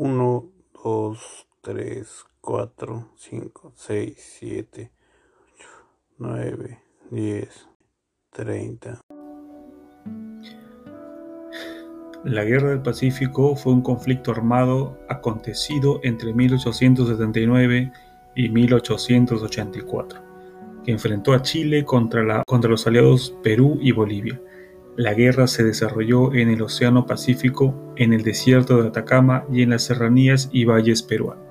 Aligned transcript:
1, 0.00 0.52
2, 0.84 1.46
3, 1.60 2.24
4, 2.40 3.08
5, 3.16 3.72
6, 3.74 4.14
7, 4.38 4.92
8, 5.56 5.68
9, 6.18 6.78
10, 7.10 7.68
30. 8.30 9.00
La 12.24 12.44
Guerra 12.44 12.70
del 12.70 12.82
Pacífico 12.82 13.56
fue 13.56 13.72
un 13.72 13.82
conflicto 13.82 14.30
armado 14.30 14.96
acontecido 15.08 15.98
entre 16.04 16.32
1879 16.32 17.92
y 18.36 18.48
1884, 18.50 20.22
que 20.84 20.92
enfrentó 20.92 21.32
a 21.32 21.42
Chile 21.42 21.84
contra, 21.84 22.44
contra 22.44 22.70
los 22.70 22.86
aliados 22.86 23.34
Perú 23.42 23.80
y 23.80 23.90
Bolivia. 23.90 24.40
La 24.98 25.14
guerra 25.14 25.46
se 25.46 25.62
desarrolló 25.62 26.34
en 26.34 26.48
el 26.50 26.60
Océano 26.60 27.06
Pacífico, 27.06 27.94
en 27.94 28.12
el 28.12 28.24
desierto 28.24 28.82
de 28.82 28.88
Atacama 28.88 29.44
y 29.48 29.62
en 29.62 29.70
las 29.70 29.84
serranías 29.84 30.48
y 30.50 30.64
valles 30.64 31.04
peruanos. 31.04 31.47